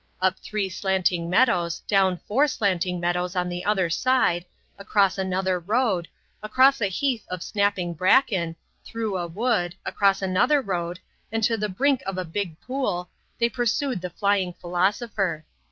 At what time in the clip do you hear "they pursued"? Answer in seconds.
13.39-14.01